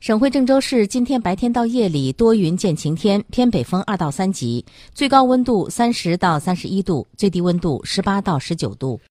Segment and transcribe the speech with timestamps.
[0.00, 8.98] 省会郑州市今天白天到夜里多云见晴天偏北风二到三级最高温度三十到三十一度最低温度十八到十九度。